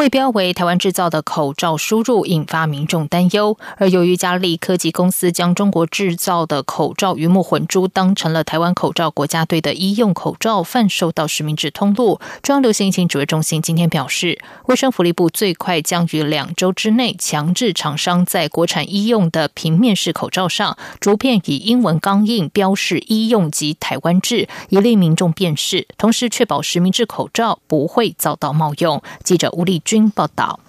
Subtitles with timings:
[0.00, 29.02] 为标为台湾制造的口罩输入引发民众担忧，而由于嘉利科技公司将中国制造的口罩鱼目混珠当成了台湾口罩国家队的医用口罩贩售到实名制通路，中央流行疫情指挥中心今天表示，卫生福利部最快将于两周之内强制厂商在国产医用的平面式口罩上逐片以英文钢印标示医用及台湾制，以利民众辨识，同时确保实名制口罩不会遭到冒用。
[29.22, 29.82] 记者吴丽。
[29.90, 30.60] 军报道。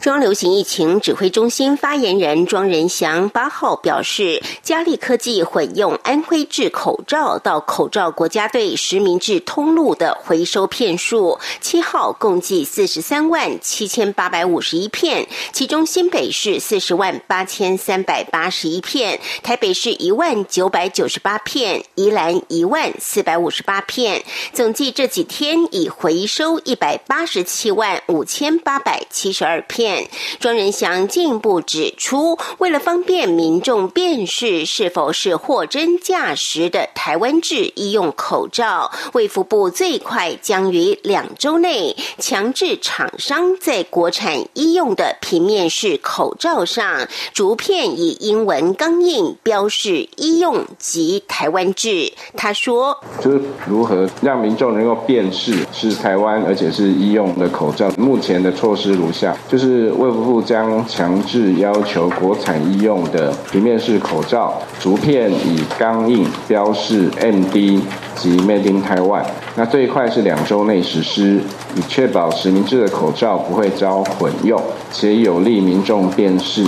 [0.00, 30.06] 中央流行疫情指挥中心发言人庄仁祥八号表示，嘉利科技混用安徽制口罩到口罩国家队实名制通路的回收片数，七号共计四十三万七千八百五十一片，其中新北市四十万八千三百八十一片，台北市一万九百九十八片，宜兰一万四百五十八片，总计这几天已回收一百八十七万五千八百七十二片。
[30.38, 52.12] 庄仁祥进一步指出，为了方便民众辨识是否是货真价实的台湾制医用口罩，卫福部最快将于两周内强制厂商在国产医用的平面式口罩上逐片以英文钢印标示医用及台湾制。
[52.36, 57.88] 他说：“就是如何让民众能够辨识是台湾而且是医用的口罩。
[57.96, 67.80] 目前的措施如下，就是。”是卫福部将强制要求国产医用的平面式口罩，竹片以钢印标示 MD
[68.16, 69.24] 及 Made in Taiwan。
[69.54, 71.38] 那最快是两周内实施，
[71.76, 76.66] 以确保实名制的口罩不会遭混用，且有利民众辨识。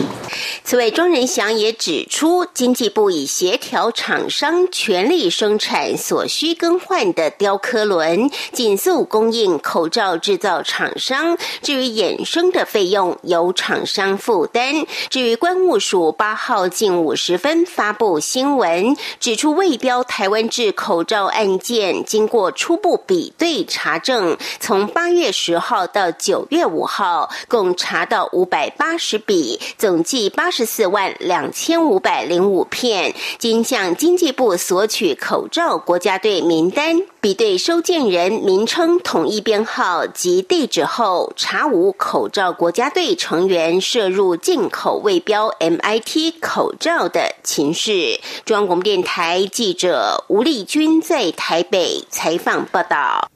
[0.65, 11.37] 此外，庄仁祥也指出，经济部已协调厂商全力生产所需更换的雕刻轮，紧速供应口罩制造厂商。
[11.63, 14.85] 至于衍生的费用，由厂商负担。
[15.09, 30.51] 至于关务署八号近五十分发布新闻，指出未标台湾制口罩案件，经过初步比对查证，从八月十号到九月五号，共查到五百八十笔，总计八。
[30.55, 48.21] 十四万两千五百零五片，经向经济部索取口罩国家队名单，比对收件人名称、统一编号及地址后，查无口罩国家队成员涉入进口未标 MIT 口罩的情事。
[48.45, 53.31] 中央广播电台记者吴丽君在台北采访报道。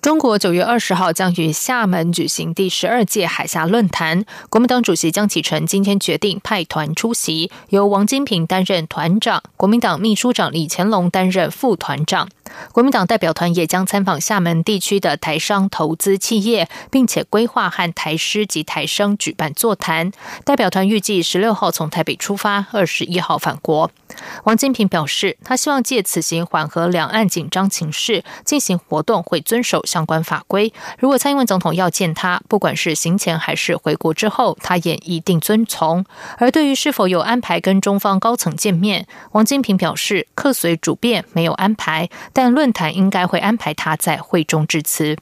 [0.00, 12.28] 中国九月二十号将于厦门举行第十二届海峡论坛，国民党主席江启臣今天决定派团出席，由王金平担任团长，国民党秘书长李乾龙担任副团长。
[12.72, 20.12] 国民党代表团也将参访厦门地区的台商投资企业，并且规划和台师及台商举办座谈。
[20.44, 23.90] 代表团预计十六号从台北出发，二十一号返国。
[24.44, 30.72] 王金平表示，他希望借此行缓和两岸紧张情势，进行活动会遵守相关法规。
[30.98, 36.04] 如果蔡英文总统要见他，不管是行前还是回国之后，他也一定遵从。
[36.38, 42.08] 而对于是否有安排跟中方高层见面，王金平表示，客随主便，没有安排。
[42.34, 45.16] 但论坛应该会安排他在会中致辞。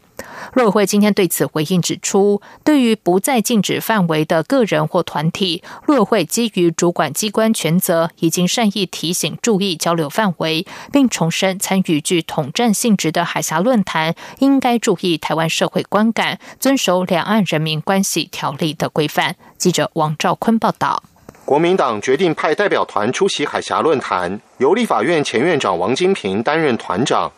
[0.55, 19.37] 陆委会今天对此回应指出，对于不在禁止范围的个人或团体，陆委会基于主管机关权责，已经善意提醒注意交流范围，并重申参与具统战性质的海峡论坛，应该注意台湾社会观感，遵守两岸人民关系条例的规范。
[19.59, 21.03] 记者王兆坤报道。
[21.45, 27.31] 国民党决定派代表团出席海峡论坛，由立法院前院长王金平担任团长。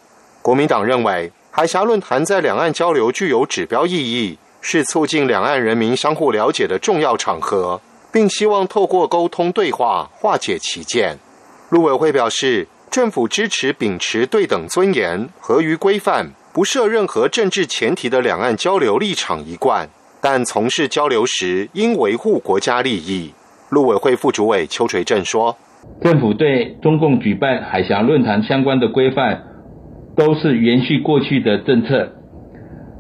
[0.42, 7.80] 国民党认为，海峡论坛在两岸交流具有指标意义，是促进两岸人民相互了解的重要场合，
[8.12, 11.18] 并希望透过沟通对话化解歧见。
[11.70, 19.88] 陆委会表示，政府支持秉持对等尊严、合于规范、不设任何政治前提的两岸交流立场一贯，
[20.20, 23.32] 但从事交流时应维护国家利益。
[23.74, 25.56] 陆委会副主委邱垂正说
[26.00, 29.42] ：“政府对中共举办海峡论坛相关的规范，
[30.16, 32.12] 都是延续过去的政策。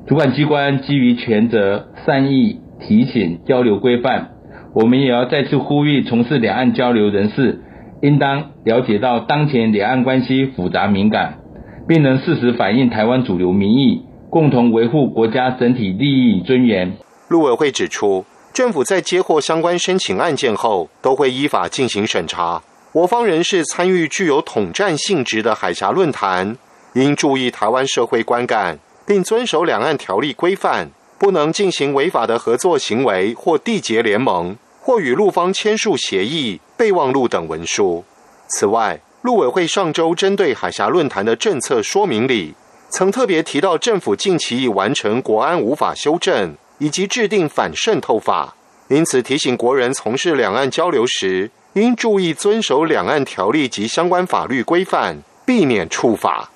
[0.08, 4.30] 主管机关基于权责，善意提醒交流规范。
[4.74, 7.60] 我们也要再次呼吁从事两岸交流人士，
[8.02, 11.38] 应当了解到当前两岸关系复杂敏感，
[11.86, 16.94] 并能适时反映台湾主流民意，共同维护国家整体利益与尊严。
[17.28, 22.62] 陆委会指出，政府在接获相关申请案件后，都会依法进行审查。
[22.92, 26.56] 我方人士参与具有统战性质的海峡论坛，
[26.92, 34.56] 应注意台湾社会观感，并遵守两岸条例规范，不能进行违法的合作行为或缔结联盟。
[34.80, 38.04] 或与陆方签署协议、备忘录等文书。
[38.48, 42.54] 此外，陆委会上周针对海峡论坛的政策说明里，
[42.90, 48.54] 曾特别提到政府近期已完成国安无法修正，以及制定反渗透法，
[48.88, 56.50] 因此提醒国人从事两岸交流时，应注意遵守两岸条例及相关法律规范，避免触法。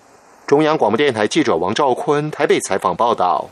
[0.46, 3.50] 中央广播电台记者王兆坤台北采访报道。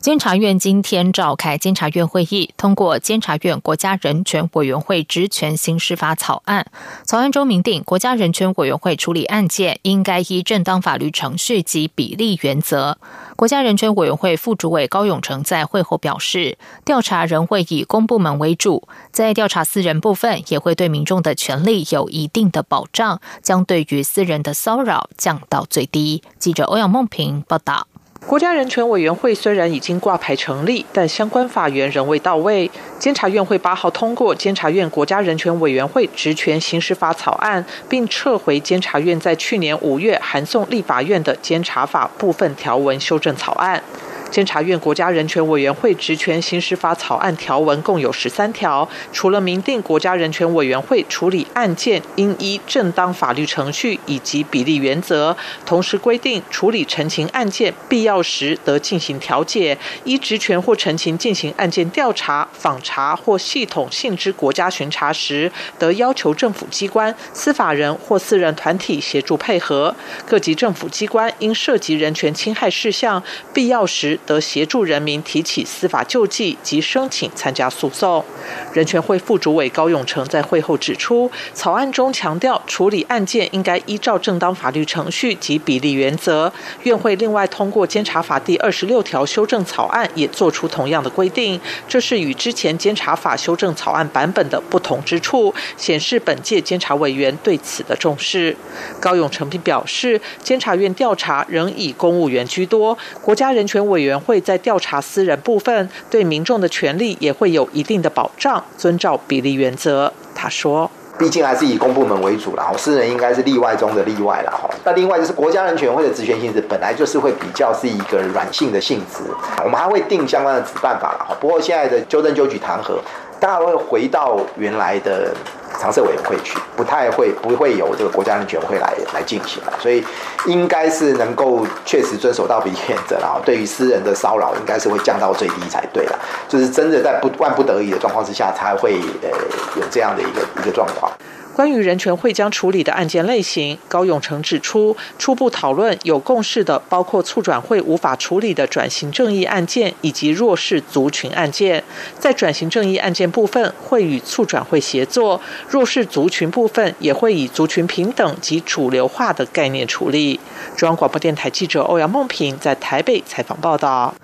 [0.00, 6.64] 监察院今天召开监察院会议，通过监察院国家人权委员会职权行使法草案。
[7.04, 12.96] 草案中明定，国家人权委员会处理案件应该依正当法律程序及比例原则。
[13.36, 26.22] 国家人权委员会副主委高永成在会后表示，调查仍会以公部门为主，在调查私人部分也会对民众的权利有一定的保障，将对于私人的骚扰降到最低。
[26.38, 27.89] 记者欧阳梦平报道。
[28.26, 32.70] 国家人权委员会虽然已经挂牌成立，但相关法源仍未到位。
[32.98, 43.82] 监察院会八号通过《监察院国家人权委员会职权行使法》草案，并撤回监察院在去年五月函送立法院的监察法部分条文修正草案。
[44.30, 55.36] 监察院国家人权委员会职权行使法草案条文共有十三条，除了明定国家人权委员会处理案件应依正当法律程序以及比例原则，
[55.66, 69.92] 同时规定处理陈情案件必要时得进行调解，依职权或陈情进行案件调查、访查或系统性之国家巡查时，得要求政府机关、司法人或私人团体协助配合。
[70.24, 73.20] 各级政府机关因涉及人权侵害事项，
[73.52, 74.19] 必要时。
[74.26, 78.24] 得协助人民提起司法救济及申请参加诉讼。
[78.72, 86.52] 人权会副主委高永成在会后指出，草案中强调处理案件应该依照正当法律程序及比例原则。
[86.82, 91.60] 院会另外通过监察法第二十六条修正草案，也做出同样的规定。
[91.88, 98.56] 这是与之前监察法修正草案版本的不同之处，显示本届监察委员对此的重视。
[99.00, 104.09] 高永成并表示，监察院调查仍以公务员居多，国家人权委员。
[104.10, 110.12] 员会在调查私人部分，对民众的权利也会有一定的保障，遵照比例原则。
[110.34, 114.68] 他说：“毕竟还是以公部门为主了，哈，私人应该是例外中的例外了，哈。
[114.84, 119.22] 那另外就是国家人权会的职权性质，本来就是会比较是一个软性的性质，
[119.64, 121.36] 我们还会定相关的子办法了，哈。
[121.40, 122.98] 不过现在的纠正纠举弹劾，
[123.40, 125.34] 当然会回到原来的。”
[125.78, 130.04] 常设委员会去，不太会不会有这个国家人权会来来进行了，所以
[130.44, 136.18] 应该是能够确实遵守到比例原则，然后对于私人的骚扰，应该是会降到最低才对了。
[136.48, 139.28] 就是真的在不万不得已的状况之下，才会呃
[139.76, 141.10] 有这样的一个一个状况。
[141.54, 151.82] 关于人权会将处理的案件类型，高永成指出，初步讨论有共识的，包括促转会无法处理的转型正义案件以及弱势族群案件。
[152.18, 155.38] 在转型正义案件部分，会与促转会协作；
[155.68, 160.40] 弱势族群部分，也会以族群平等及主流化的概念处理。
[160.76, 164.14] 中央广播电台记者欧阳梦平在台北采访报道。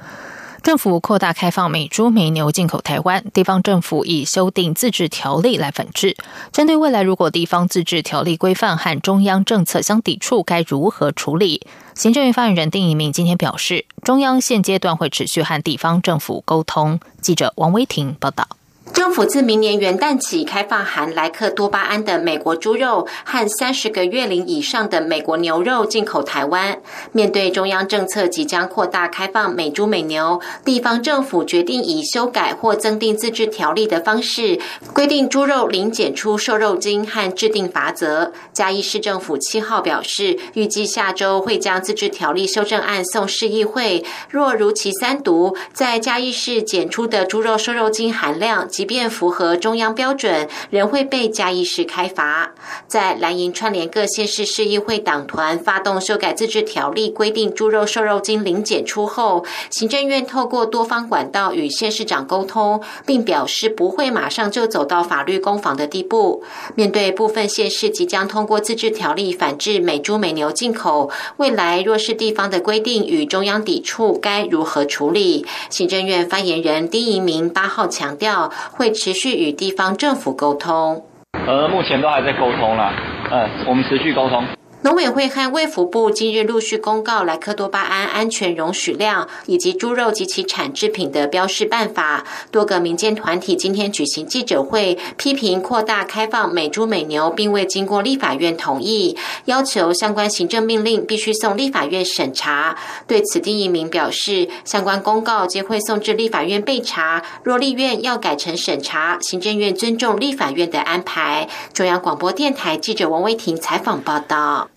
[0.66, 6.16] 政府扩大开放美猪美牛进口台湾，地方政府以修订自治条例来反制。
[6.50, 11.64] 针对未来如果地方自治条例规范和中央政策相抵触，该如何处理？
[11.94, 16.98] 行政院发言人丁一鸣今天表示，中央现阶段会持续和地方政府沟通。
[17.20, 18.48] 记者王威婷报道。
[18.92, 26.78] 政府自明年元旦起开放含莱克多巴胺的美国猪肉和三十个月龄以上的美国牛肉进口台湾。
[27.12, 34.58] 面对中央政策即将扩大开放美猪美牛，地方政府决定以修改或增订自治条例的方式，
[34.92, 38.32] 规定猪肉零检出瘦肉精和制定罚则。
[38.52, 44.04] 嘉义市政府七号表示，预计下周会将自治条例修正案送市议会。
[44.30, 48.68] 若如期三读，在嘉义市检出的猪肉瘦肉精含量。
[48.76, 52.52] 即便符合中央标准，仍会被嘉义市开罚。
[52.86, 66.44] 在蓝营串联各县市市议会党团发动修改自治条例，规定猪肉瘦肉精零检出后，行政院透过多方管道与县市长沟通，并表示不会马上就走到法律攻防的地步。
[66.74, 75.46] 面对部分县市即将通过自治条例反制美猪美牛进口，未来若是地方的规定与中央抵触，该如何处理？
[75.70, 78.52] 行政院发言人丁仪明八号强调。
[78.72, 81.04] 会持续与地方政府沟通。
[81.46, 82.92] 呃，目前都还在沟通啦，
[83.30, 84.44] 嗯，我们持续沟通。
[84.86, 92.24] 农委会和卫福部近日陆续公告莱克多巴胺安全容许量以及猪肉及其产制品的标示办法。
[92.52, 102.78] 多个民间团体今天举行记者会，批评扩大开放美猪美牛，并未经过立法院同意，要求相关行政命令必须送立法院审查。
[103.08, 107.24] 对此，第一名表示，相关公告皆会送至立法院备查。
[107.42, 111.48] 若立院要改成审查，行政院尊重立法院的安排。
[111.72, 114.68] 中央广播电台记者王威婷采访报道。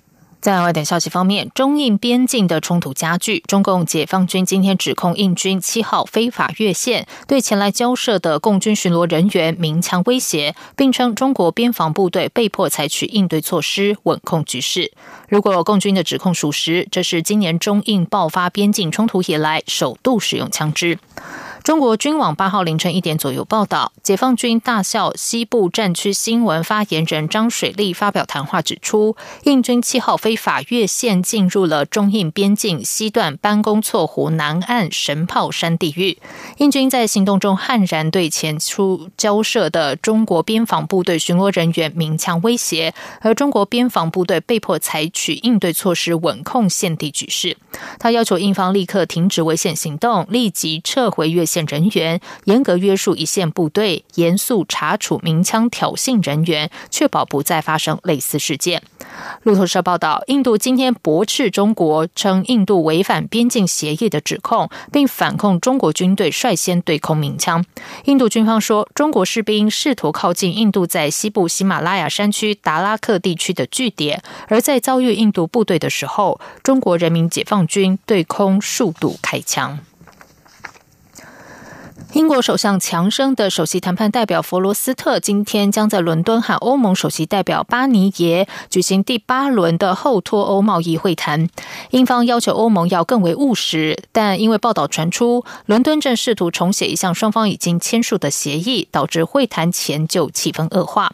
[0.42, 3.44] 在外电消息方面，中印边境的冲突加剧。
[3.46, 14.94] 中共解放军今天指控印军七号非法越线，对前来交涉的共军巡逻人员鸣枪威胁，并称中国边防部队被迫采取应对措施稳控局势。
[15.28, 20.98] 如果共军的指控属实，这是今年中印爆发边境冲突以来首度使用枪支。
[21.70, 36.18] 中国军网八号凌晨一点左右报道，解放军大校西部战区新闻发言人张水利发表谈话，指出，印军七号非法越线进入了中印边境西段班公错湖南岸神炮山地域。
[36.58, 47.56] 印军在行动中悍然对前出交涉的中国边防部队巡逻人员鸣枪威胁，而中国边防部队被迫采取应对措施稳控现地局势。
[48.00, 51.46] 他要求印方立刻停止危险行动，立即撤回越。
[51.50, 58.82] 线人员严格约束一线部队，严肃查处鸣枪挑衅人员，确保不再发生类似事件。
[59.44, 67.66] 路透社报道，印度今天驳斥中国称印度违反边境协议的指控，并反控中国军队率先对空鸣枪。
[68.06, 79.80] 印度军方说，中国士兵试图靠近印度在西部喜马拉雅山区达拉克地区的据点，而在遭遇印度部队的时候，中国人民解放军对空数度开枪。
[82.14, 91.48] 英国首相强生的首席谈判代表弗罗斯特今天将在伦敦和欧盟首席代表巴尼耶举行第八轮的后脱欧贸易会谈。
[91.92, 101.14] 英方要求欧盟要更为务实，但因为报道传出，伦敦正试图重写一项双方已经签署的协议，导致会谈前就气氛恶化。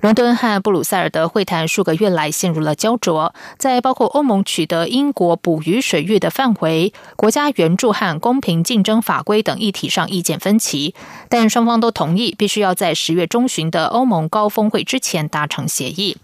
[0.00, 10.94] 伦敦和布鲁塞尔的会谈数个月来陷入了焦灼，在包括欧盟取得英国捕鱼水域的范围、国家援助和公平竞争法规等议题上意见分歧，
[11.28, 16.16] 但双方都同意必须要在十月中旬的欧盟高峰会之前达成协议。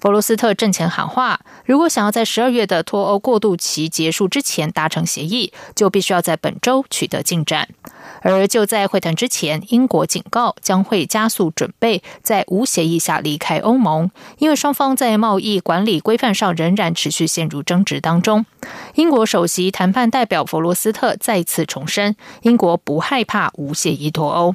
[0.00, 7.68] 弗罗斯特正前喊话，如果想要在十二月的脱欧过渡期结束之前达成协议，就必须要在本周取得进展。
[8.22, 18.44] 而就在会谈之前，英国警告将会加速准备在无协议下离开欧盟，因为双方在贸易管理规范上仍然持续陷入争执当中。
[18.94, 24.54] 英国首席谈判代表弗罗斯特再次重申，英国不害怕无协议脱欧。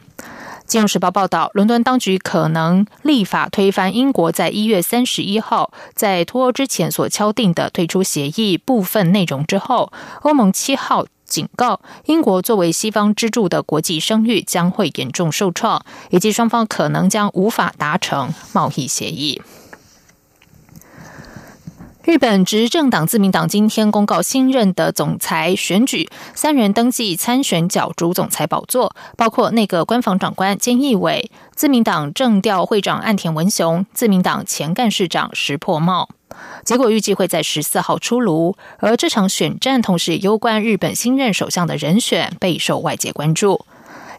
[0.65, 9.91] 金融时报报道，伦敦当局可能立法推翻英国在一月三十一号在脱欧之前所敲定的退出协议部分内容之后，
[10.21, 11.05] 欧盟七号。
[11.31, 19.41] 警告，英国作为西方支柱的国际声誉将会严重受创，以及双方可能将无法达成贸易协议。
[22.03, 36.09] 日本执政党自民党今天公告新任的总裁选举，三人登记参选角逐总裁宝座，包括内阁官房长官菅义伟、自民党政调会长岸田文雄、自民党前干事长石破茂。
[36.65, 43.63] 结果预计会在十四号出炉，而这场选战同时攸关日本新任首相的人选，备受外界关注。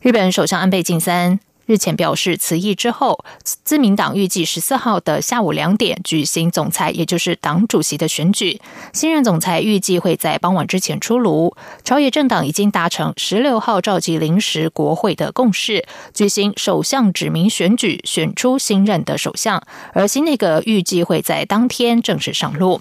[0.01, 1.41] 日本首相安倍晋三。
[1.67, 8.61] 日前表示辞意之后，自民党预计十四号的下午两点举行总裁，也就是党主席的选举。
[8.93, 11.57] 新任总裁预计会在傍晚之前出炉。
[11.85, 19.63] 朝野政党已经达成十六号召集临时国会的共识，举行首相指名选举，选出新任的首相。
[19.93, 22.81] 而新内阁预计会在当天正式上路。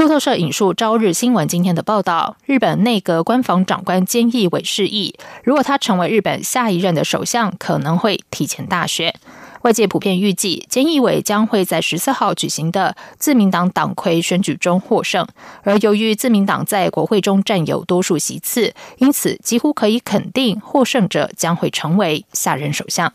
[0.00, 5.14] 路透社引述朝日新闻今天的报道，日本内阁官房长官菅义伟示意，
[5.44, 9.14] 如果他成为日本下一任的首相，可能会提前大选。
[9.60, 15.26] 外界普遍预计，菅义伟将会在十四号举行的自民党党魁选举中获胜。
[15.64, 23.12] 而由于自民党在国会中占有多数席次，因此几乎可以肯定，获胜者将会成为下任首相。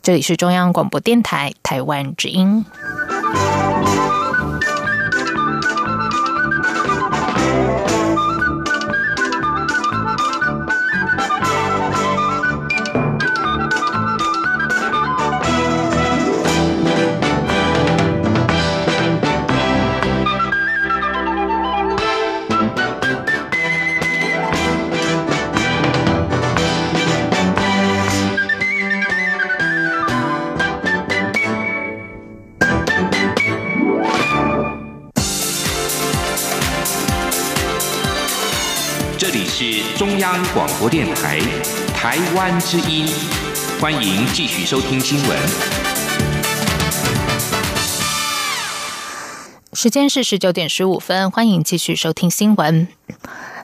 [0.00, 2.64] 这里是中央广播电台台湾之音。
[40.00, 41.38] 中央广播电台
[41.94, 43.06] 台湾之音，
[43.78, 45.38] 欢迎继续收听新闻。
[49.74, 52.88] 时间是十九点十五分，欢迎继续收听新闻。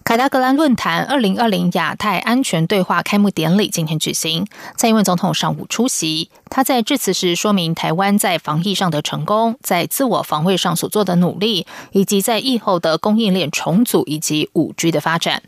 [0.05, 6.29] 凯达格兰论坛二零二零亚太安全对话开幕典礼今天举行，蔡英文总统上午出席。
[6.51, 15.43] 他在致辞时说明台湾在防疫上的成功，在自我防卫上所做的努力，以及在疫后的供应链重组以及五 G 的发展。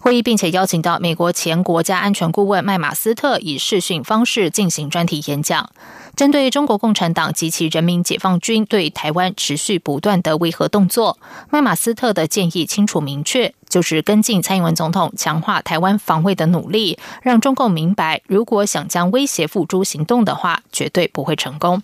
[0.00, 5.70] 会议并且邀请到美国前国家安全顾问麦马斯特以视讯方式进行专题演讲。
[6.16, 11.18] 针对中国共产党及其人民解放军对台湾持续不断的威吓动作，
[11.50, 21.82] 麦马斯特的建议清楚明确，就是跟进蔡英文总统强化台湾防卫的努力，让中共明白，如果想将威胁付诸行动的话，绝对不会成功。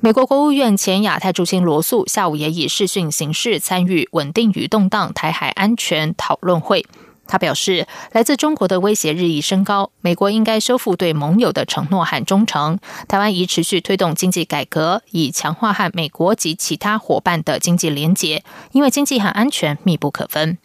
[0.00, 6.86] 美国国务院前亚太驻青罗素下午也以视讯形式参与稳定与动荡台海安全讨论会。
[7.30, 12.80] 他表示，来自中国的威胁日益升高，美国应该修复对盟友的承诺和忠诚。
[13.06, 20.58] 台湾宜持续推动经济改革，以强化和美国及其他伙伴的经济连结，因为经济和安全密不可分。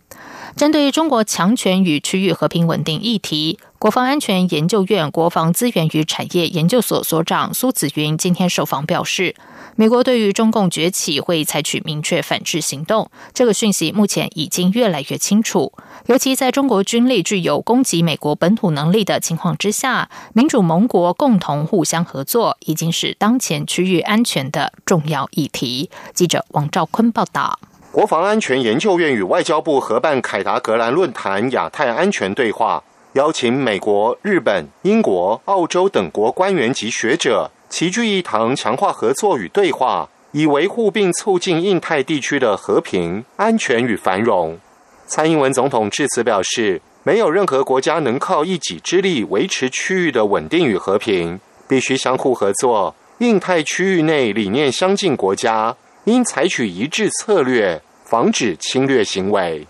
[0.56, 9.36] 针对中国强权与区域和平稳定议题，国防安全研究院国防资源与产业研究所所长苏子云今天受访表示。
[9.78, 15.74] 美国对于中共崛起会采取明确反制行动，这个讯息目前已经越来越清楚。
[16.06, 25.90] 尤其在中国军力具有攻击美国本土能力的情况之下，民主盟国共同互相合作已经是当前区域安全的重要议题。
[26.14, 27.60] 记者王兆坤报道。
[27.96, 32.84] 国防安全研究院与外交部合办凯达格兰论坛亚太安全对话，
[33.14, 37.50] 邀请美国、日本、英国、澳洲等国官员及学者。
[37.70, 44.60] 齐聚一堂，强化合作与对话，以维护并促进印太地区的和平、安全与繁荣。
[45.08, 52.94] 蔡英文总统致辞表示，没有任何国家能靠一己之力维持区域的稳定与和平，必须相互合作。
[53.20, 55.74] 印太区域内理念相近国家
[56.06, 59.68] 应采取一致策略，防止侵略行为。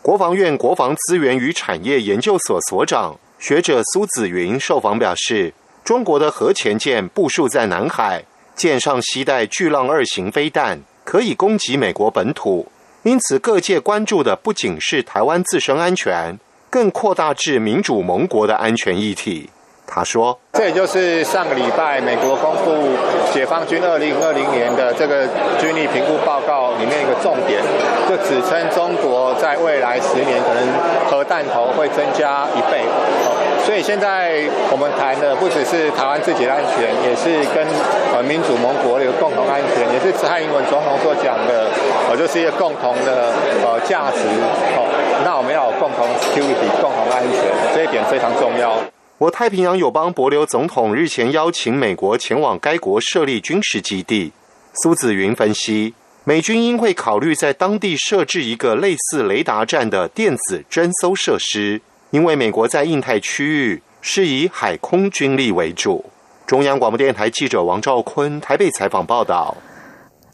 [0.00, 5.52] 国防院国防资源与产业研究所所长学者苏子云受访表示。
[5.84, 8.22] 中国的核潜舰部署在南海，
[8.54, 12.70] 舰上携带巨浪二型飞弹，可以攻击美国本土。
[13.04, 19.48] 因此，各界关注的不仅是台湾自身安全，更扩大至民主盟国的安全议题。
[19.90, 22.92] 他说：“这也就是上个礼拜美国公布
[23.32, 25.26] 解放军二零二零年的这个
[25.58, 27.58] 军力评估报告里面一个重点，
[28.06, 30.62] 就指称中国在未来十年可能
[31.08, 32.84] 核弹头会增加一倍。
[33.64, 37.64] 所以现在我们谈的不只是台湾自己的安全，也是跟
[38.12, 41.64] 呃民主盟国的共同安全，也是蔡英文总统所讲的，
[42.08, 43.32] 呃，就是一个共同的
[43.64, 44.20] 呃价值。
[44.76, 44.84] 好，
[45.24, 47.40] 那我们要有共同 security，共同安全，
[47.74, 48.76] 这一点非常重要。”
[49.18, 54.30] 我太平洋友邦博留总统日前邀请美国前往该国设立军事基地。
[54.80, 66.04] 苏子云分析，美军应会考虑在当地设置一个类似雷达站的电子侦搜设施，因为美国在印太区域是以海空军力为主。
[66.46, 69.56] 中央广播电台记者王兆坤台北采访报道。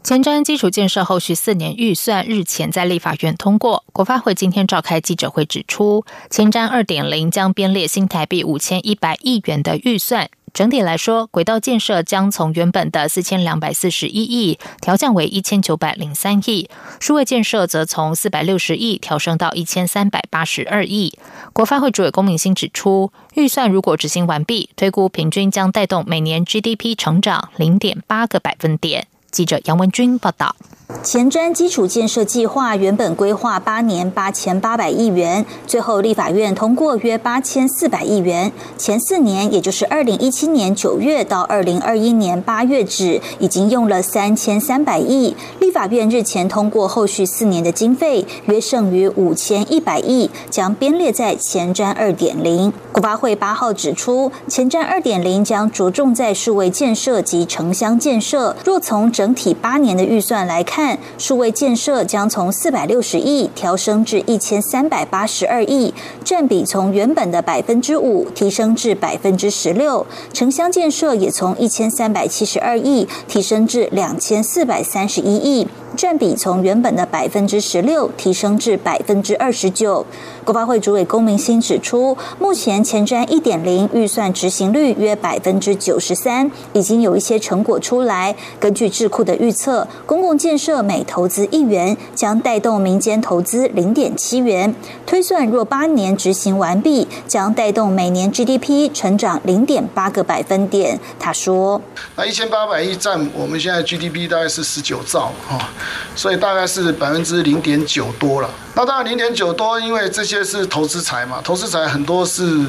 [0.05, 21.17] 前瞻基础建设后续四年预算日前在立法院通过，国发会今天召开记者会指出，前瞻二点零将编列新台币五千一百亿元的预算，整体来说，轨道建设将从原本的四千两百四十一亿调降为一千九百零三亿，数位建设则从四百六十亿调升到一千三百八十二亿。
[21.51, 29.07] 国发会主委龚明鑫指出，预算如果执行完毕，推估平均将带动每年 GDP 成长零点八个百分点。
[29.35, 30.55] 记者杨文军报道。
[31.03, 38.51] 前瞻基础建设计划原本规划八年八千八百亿元，最后立法院通过约八千四百亿元。
[38.77, 45.35] 前四年，也就是二零一七年九月到二零二一年八月止，已经用了三千三百亿。
[45.59, 52.71] 立法院日前通过后续四年的经费，约剩余五千一百亿，将编列在前瞻二点零。
[52.91, 58.55] 国发会八号指出，前瞻二点零将着重在数位建设及城乡建设。
[58.63, 65.91] 若从整整体八年的预算来，看，数位建设将从四百六十亿调升至一千三百八十二亿，
[66.23, 70.05] 占比从原本的百分之五提升至百分之十六。
[70.31, 75.67] 城乡建设也从一千三百七十二亿提升至两千四百三十一亿。
[75.95, 80.05] 占比从原本的百分之十六提升至百分之二十九。
[80.43, 88.35] 国发会主委龚明鑫指出，目前前瞻一点零预算执行率约百分之九十三，已经有一些成果出来。
[88.59, 94.75] 根据智库的预测，公共建设每投资一元，将带动民间投资零点七元。
[95.05, 100.99] 推算若八年执行完毕，将带动每年 GDP 成长零点八个百分点。
[101.19, 101.81] 他说
[102.15, 105.69] ：“那一千八百亿占我们现在 GDP 大概是十九兆哈，
[106.15, 108.49] 所以大概是百分之零点九多了。
[108.73, 111.41] 那当然零点九多，因为这些。”是投资财嘛？
[111.43, 112.63] 投资财很多是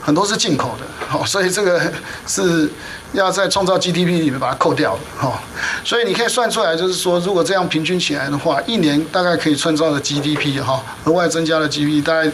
[0.00, 1.78] 很多是进口的，好， 所以这个
[2.26, 2.66] 是
[3.12, 5.38] 要在创造 GDP 里面把它扣掉的，哈。
[5.84, 12.30] 所以你可以算出来，就是说，如果这样平均起来的话，一年大概可以创造的 GDP 哈，额外增加的 GDP 大概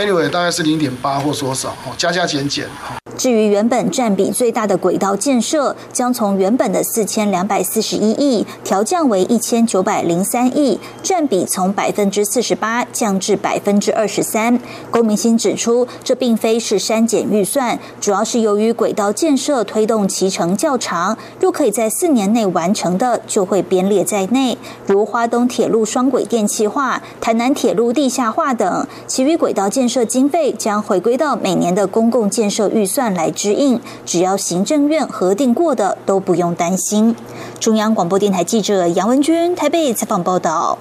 [0.00, 2.94] ，anyway 大概是零点八或多少，哦，加加减减，哈。
[3.18, 14.60] 至于原本占比最大的轨道建设，将从原本的四千两百四十一亿调降为一千九百零三亿，占比从百分之四十八降至百分之二十三。
[14.92, 28.86] 龚明鑫指出，这并非是删减预算，主要是由于轨道建设推动期程较长，若可以在四年内完成的，就会编列在内，如花东铁路双轨电气化、台南铁路地下化等。
[29.08, 33.07] 其余轨道建设经费将回归到每年的公共建设预算。
[33.14, 37.14] 来指引，只要行政院核定过的都不用担心。
[37.60, 40.78] 中央广播电台记者杨文娟台北采访报道。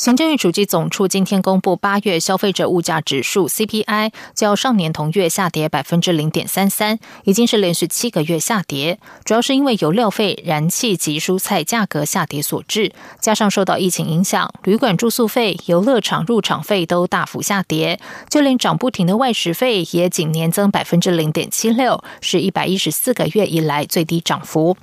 [0.00, 8.98] 行政院主计总处今天公布八月消费者物价指数 CPI，较上年同月下跌百分之零点三三，已经是连续七个月下跌。
[9.26, 24.78] 主要是因为油料费、燃气及蔬菜价格下跌所致，加上受到疫情影响，旅馆住宿费、游乐场入场费都大幅下跌，就连涨不停的外食费也仅年增百分之零点七六，是一百一十四个月以来最低涨幅。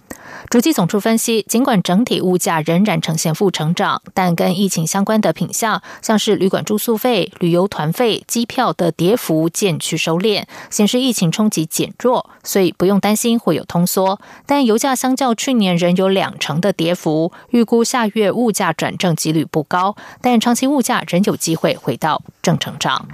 [0.52, 14.20] 主计总处分析，尽管整体物价仍然呈现负成长，但跟疫情相关的品相，像是旅馆住宿费、旅游团费、机票的跌幅渐趋收敛，显示疫情冲击减弱，所以不用担心会有通缩。
[14.46, 23.08] 但油价相较去年仍有两成的跌幅，预估下月物价转正几率不高，但长期物价仍有机会回到正成长。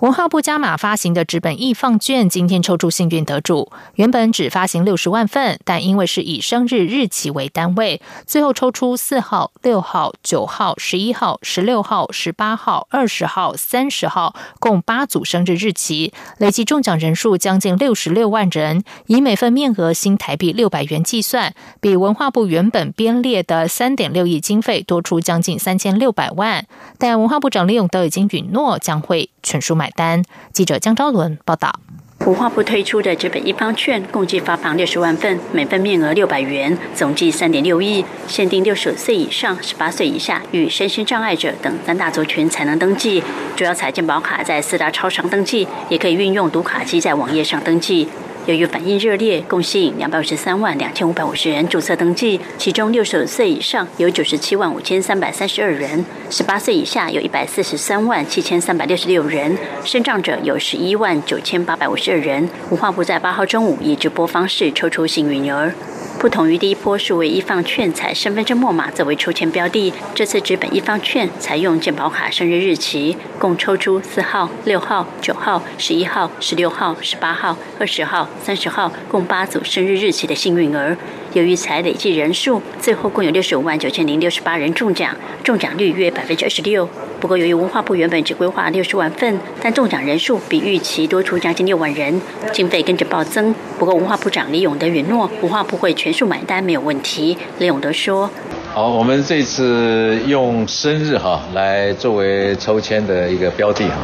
[0.00, 3.72] 文化部加码发行的纸本易放券，今天抽出幸运得主。
[3.94, 18.84] 原本只发行六十万份，但因为是以生日日期为单位，最后抽出四号、六号、九号、十一号、十六号、十八号、二十号、三十号，共八组生日日期，累计中奖人数将近六十六万人。
[19.06, 26.66] 以每份面额新台币六百元计算，比文化部原本编列的三点六亿经费多出将近三千六百万。
[26.98, 29.85] 但文化部长李永德已经允诺将会全数买。
[29.94, 30.22] 单。
[30.52, 31.80] 记者江昭伦报道。
[32.24, 43.22] 文化部推出的这本一方券，共计发放六十万份，每份面额六百元，总计三点六亿，限定六十岁以上、十八岁以下与身心障碍者等三大族群才能登记。
[43.54, 48.08] 主要采健保卡在四大超商登记，也可以运用读卡机在网页上登记。
[48.46, 62.48] 由于反应热烈，共吸引两百五十三万两千五百五十人注册登记，其中六十岁以上有九十七万五千三百三十二人，十八岁以下有一百四十三万七千三百六十六人，身障者有十一万九千八百五十二人。
[62.70, 65.74] 文化部在八号中午以直播方式抽出幸运儿。
[66.18, 80.96] 不同于第一波数位一放券采身份证末码作为抽签标的，这次纸本一放券采用健保卡生日日期，共抽出四号、六号、九号、十一号、十六号、十八号、二十号、三十号，共八组生日日期的幸运儿。
[81.34, 86.88] 由于才累计人数，最后共有六十五万九千零六十八人中奖，中奖率约百分之二十六。
[87.26, 93.52] 不过，由于文化部原本只规划六十万份，但中奖人数比预期多出将近六万人，经费跟着暴增。
[93.80, 97.36] 不过，文化部长李永德允诺，文化部会全数买单，没有问题。
[97.58, 98.30] 李永德说
[98.72, 103.96] ：“好，我们这次用生日哈来作为抽签的一个标的哈，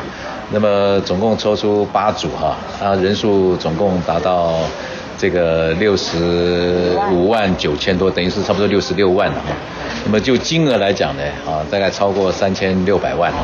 [0.50, 4.54] 那么总共抽出八组哈，啊，人数总共达到。”
[5.22, 9.54] 这个六十五万九千多，等于是差不多六十六万了哈。
[10.04, 13.38] 那么就金额来讲呢，啊，大概超过三千六百万哈。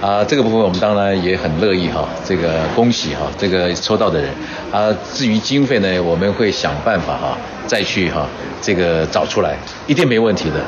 [0.00, 2.08] 啊，这个部分我们当然也很乐意哈。
[2.24, 4.30] 这个恭喜哈，这个抽到的人。
[4.70, 8.28] 啊，至于经费呢，我们会想办法哈，再去哈
[8.62, 9.56] 这个找出来，
[9.88, 10.64] 一定没问题的。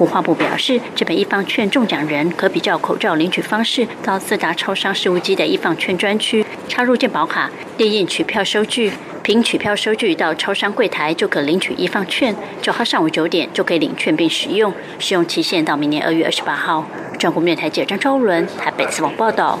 [0.00, 8.92] 文化部表示，这本一方券中奖人可比较口罩领取方式，到四大超商事务机的一方券专区插入健保卡，列印取票收据。
[9.28, 16.82] 凭取票收据到超商柜台就可领取一放券，九号上午九点就可以领券并使用，使用期限到明年二月二十八号。
[17.18, 19.58] 中国面台记者张昭伦台北采访报道。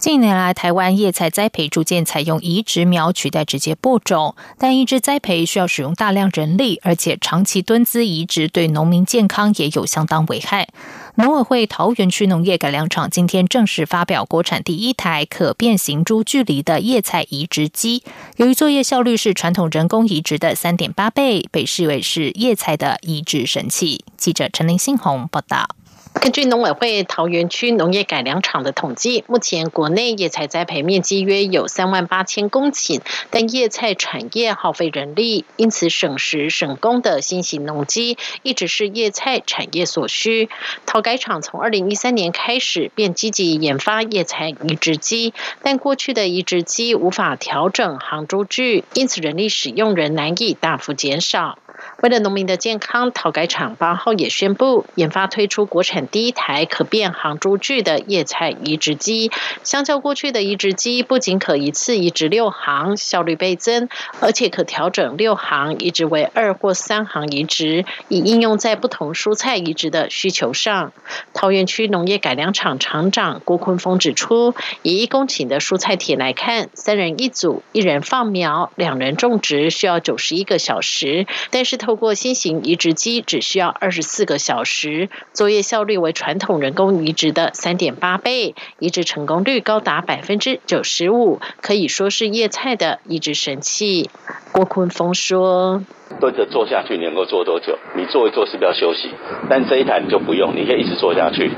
[0.00, 10.68] 近年来，台湾叶菜栽培逐渐采用移植苗取代直接播种，但移植栽培需要使用大量人力，而且长期蹲姿移植对农民健康也有相当危害。
[11.16, 18.02] 农委会桃园区农业改良场今天正式发表国产第一台可变形株距离的叶菜移植机，
[18.36, 24.02] 由于作业效率是传统人工移植的三点八倍，被视为是叶菜的移植神器。
[24.16, 25.68] 记者陈林新红报道。
[26.12, 40.50] 根据农委会桃园区农业改良场的统计，目前国内叶菜栽培面积约有三万八千公顷，但叶菜产业耗费人力，因此省时省工的新型农机一直是叶菜产业所需。
[40.84, 51.58] 桃改厂从二零一三年开始便积极研发叶菜移植机，但过去的移植机无法调整行株距，因此人力使用人难以大幅减少。
[52.00, 59.30] 为了农民的健康，陶改厂八号也宣布研发推出国产第一台可变行株距的叶菜移植机。
[59.64, 63.88] 相较过去的移植机，不仅可一次移植六行，效率倍增，
[64.20, 70.92] 而且可调整六行移植为二或三行移植，以应用在不同蔬菜移植的需求上。
[71.32, 81.60] 桃园区农业改良厂厂长郭坤峰指出，以一公顷的蔬菜田来看，三人一组，一人放苗，两人种植，需要九十一个小时，但。
[81.70, 94.08] 是透过新型移植机，只需要二十四个小时，作业效率为传统人工移植的三点八倍，移植成功率高达百分之九十五，可以说是叶菜的移植神器。
[94.52, 95.82] 郭坤峰说
[96.20, 97.76] ：“蹲着做下去，你能够做多久？
[97.96, 99.10] 你做一做是不是要休息？
[99.48, 101.50] 但这一台你就不用，你可以一直做下去。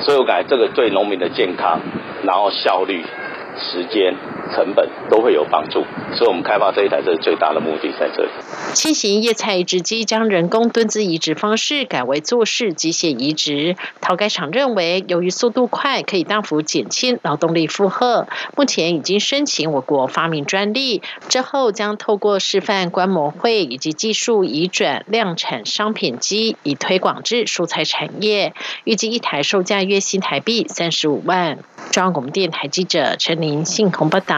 [0.00, 1.78] 所以我感觉这个对农民的健康，
[2.22, 3.04] 然后效率。”
[3.60, 4.14] 时间、
[4.54, 5.84] 成本都会有帮助，
[6.14, 8.30] 所以我们开发这一台，这是最大的目的在这里。
[8.74, 13.76] 轻型叶菜移植机将人工蹲姿移植方式改为坐式机械移植。
[14.00, 18.26] 陶改厂认为，由于速度快，可以大幅减轻劳动力负荷。
[18.56, 28.54] 目前已经申请我国发明专利，之后将透过示范观摩会以及技术移转量产商品机，以推广至蔬菜产业。
[28.84, 31.58] 预计一台售价约新台币三十五万。
[31.90, 34.37] 中央广播电台记者陈琳信鸿报道。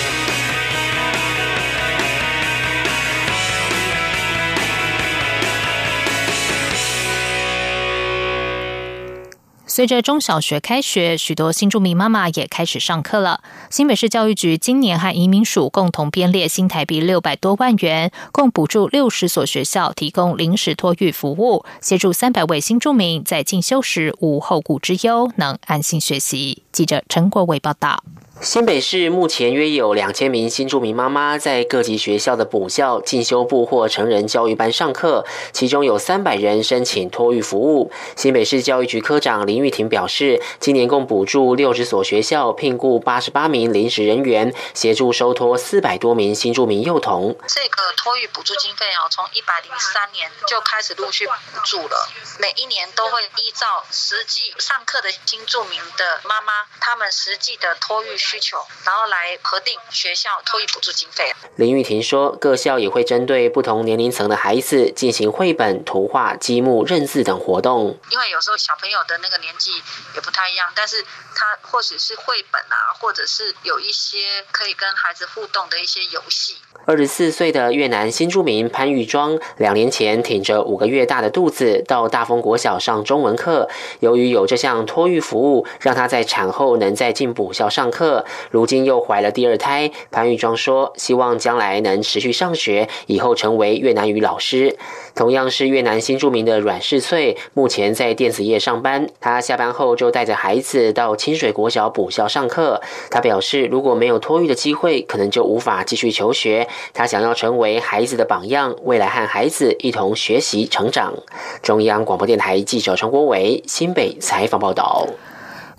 [9.73, 13.39] 随着中小学开学，许多新住民妈妈也开始上课了。
[13.69, 26.63] 新北市教育局今年和移民署共同编列新台币六百多万元，共补助六十所学校提供临时托育服务，协助三百位新住民在进修时无后顾之忧，能安心学习。
[26.71, 28.03] 记者陈国伟报道。
[28.41, 37.91] 新北市目前约有两千名新住民妈妈在各级学校的补校、进修部或成人教育班上课，其中有三百人申请托育服务。
[38.15, 47.37] 新北市教育局科长林玉婷表示，今年共补助六十所学校，聘雇八十八名临时人员，协助收托四百多名新住民幼童。
[47.47, 58.17] 这个托育补助经费哦，从一百零三年就开始陆续补助了，每一年都会依照实际上课的新住民的妈妈，他们实际的托育。
[58.21, 61.33] 需求，然后来核定学校托育补助经费。
[61.55, 67.97] 林玉婷说，各校也会针对不同年龄层的孩子进行绘本、图画、积木、认字等活动。
[68.09, 69.71] 因为有时候小朋友的那个年纪
[70.13, 76.57] 也不太一样，但是他或许是绘本啊，或者是有一些可以跟孩子互动的一些游戏。
[76.85, 88.25] 二十四岁的越南新住民潘玉庄，两年前挺着五个月大的肚子到大丰国小上中文课，由于有这项托育服务，让她在产后能再进补校上课。
[88.49, 94.75] 如今又怀了第二胎，潘玉庄说：“希望将来能持续上学，以后成为越南语老师。”
[95.15, 99.07] 同样是越南新著名的阮世翠，目前在电子业上班。
[99.19, 102.81] 他下班后就带着孩子到清水国小补校上课。
[103.09, 106.67] 他表示，如果没有托育的机会，可能就无法继续求学。
[106.93, 111.13] 他想要成为孩子的榜样，未来和孩子一同学习成长。
[111.61, 115.07] 中央广播电台记者陈国伟新北采访报道。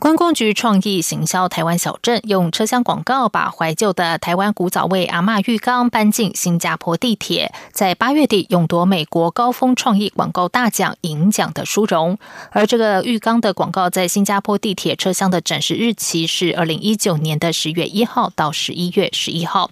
[0.03, 12.19] 观光局创意行销台湾小镇，用车厢广告把怀旧的台湾古早味阿嬷浴缸搬进新加坡地铁，在八月底勇夺美国高峰创意广告大奖银奖的殊荣。
[12.51, 19.71] 而这个浴缸的广告在新加坡地铁车厢的展示日期是二零一九年的十月一号到十一月十一号。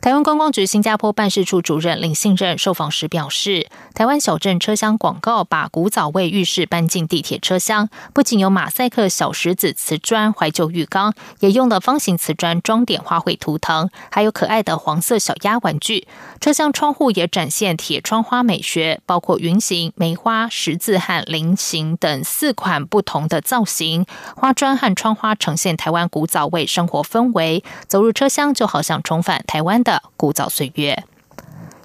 [0.00, 16.06] 台湾观光局新加坡办事处主任林信任受访时表示，台湾小镇车厢广告把古早味浴室搬进地铁车厢，不仅有马赛克小石子瓷砖怀旧浴缸，也用了方形瓷砖装点花卉图腾，还有可爱的黄色小鸭玩具。
[16.40, 24.04] 车厢窗户也展现铁窗花美学，包括云形、梅花、十字和菱形等四款不同的造型。
[24.36, 31.04] 花砖和窗花呈现台湾古早味生活氛围，走入车厢就好像重返台台湾的古早岁月。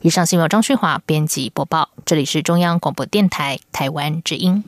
[0.02, 4.66] 以上新闻张旭华编辑播报，这里是中央广播电台台湾之音。